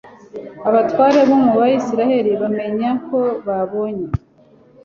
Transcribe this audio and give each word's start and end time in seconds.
abatware 0.67 1.19
bo 1.29 1.37
mu 1.43 1.51
bisirayeli 1.61 2.31
bamenya 2.41 2.89
ko 3.07 3.19
babonye 3.45 4.07